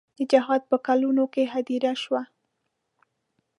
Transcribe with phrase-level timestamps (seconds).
[0.17, 2.21] د جهاد په کلونو کې هدیره شوه.